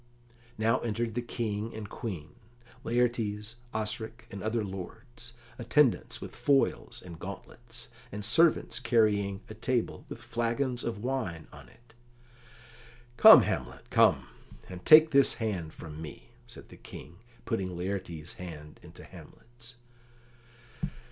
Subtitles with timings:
[0.57, 2.29] Now entered the King and Queen,
[2.83, 10.07] Laertes, Osric, and other lords; attendants with foils and gauntlets; and servants carrying a table
[10.09, 11.93] with flagons of wine on it.
[13.15, 14.25] "Come, Hamlet, come,
[14.67, 19.75] and take this hand from me," said the King, putting Laertes's hand into Hamlet's.